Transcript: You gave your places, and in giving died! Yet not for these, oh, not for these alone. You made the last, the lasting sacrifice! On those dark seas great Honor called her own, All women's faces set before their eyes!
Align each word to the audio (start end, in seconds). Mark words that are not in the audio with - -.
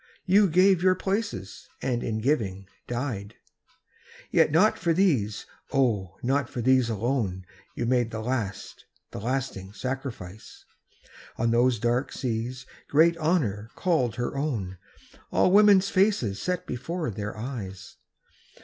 You 0.25 0.47
gave 0.49 0.81
your 0.81 0.95
places, 0.95 1.69
and 1.79 2.01
in 2.01 2.21
giving 2.21 2.65
died! 2.87 3.35
Yet 4.31 4.49
not 4.49 4.79
for 4.79 4.93
these, 4.93 5.45
oh, 5.71 6.15
not 6.23 6.49
for 6.49 6.59
these 6.59 6.89
alone. 6.89 7.45
You 7.75 7.85
made 7.85 8.09
the 8.09 8.19
last, 8.23 8.85
the 9.11 9.19
lasting 9.19 9.73
sacrifice! 9.73 10.65
On 11.37 11.51
those 11.51 11.77
dark 11.77 12.11
seas 12.11 12.65
great 12.89 13.15
Honor 13.17 13.69
called 13.75 14.15
her 14.15 14.35
own, 14.35 14.79
All 15.31 15.51
women's 15.51 15.91
faces 15.91 16.41
set 16.41 16.65
before 16.65 17.11
their 17.11 17.37
eyes! 17.37 17.97